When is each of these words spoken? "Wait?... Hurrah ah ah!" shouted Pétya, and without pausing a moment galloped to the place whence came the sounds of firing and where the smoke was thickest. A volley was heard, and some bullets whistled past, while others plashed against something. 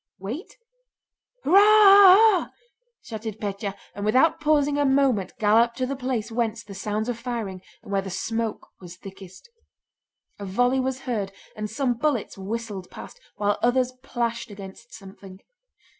"Wait?... 0.17 0.57
Hurrah 1.43 1.59
ah 1.59 2.17
ah!" 2.17 2.51
shouted 3.03 3.39
Pétya, 3.39 3.75
and 3.93 4.03
without 4.03 4.39
pausing 4.41 4.79
a 4.79 4.83
moment 4.83 5.37
galloped 5.37 5.77
to 5.77 5.85
the 5.85 5.95
place 5.95 6.31
whence 6.31 6.63
came 6.63 6.69
the 6.69 6.73
sounds 6.79 7.07
of 7.07 7.19
firing 7.19 7.61
and 7.83 7.91
where 7.91 8.01
the 8.01 8.09
smoke 8.09 8.69
was 8.79 8.95
thickest. 8.97 9.51
A 10.39 10.45
volley 10.47 10.79
was 10.79 11.01
heard, 11.01 11.31
and 11.55 11.69
some 11.69 11.93
bullets 11.99 12.35
whistled 12.35 12.89
past, 12.89 13.19
while 13.35 13.59
others 13.61 13.91
plashed 14.01 14.49
against 14.49 14.91
something. 14.91 15.39